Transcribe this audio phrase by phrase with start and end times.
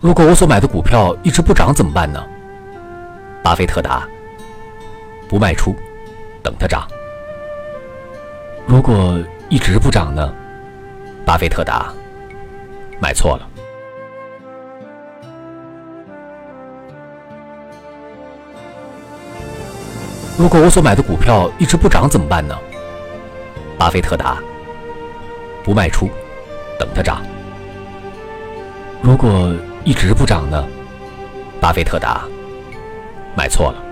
[0.00, 2.24] 如果我所买的股票一直不涨怎么办呢？
[3.42, 4.08] 巴菲特答：
[5.28, 5.76] 不卖出，
[6.42, 6.88] 等它涨。
[8.66, 10.32] 如果一直不涨呢？
[11.26, 11.92] 巴菲特答：
[12.98, 13.46] 买错了。
[20.38, 22.56] 如果我所买的股票一直不涨怎么办呢？
[23.78, 24.38] 巴菲特答：
[25.62, 26.08] 不卖出，
[26.78, 27.20] 等它涨。
[29.02, 29.52] 如果
[29.84, 30.64] 一直不涨呢？
[31.60, 32.22] 巴菲特答：
[33.34, 33.89] 买错了。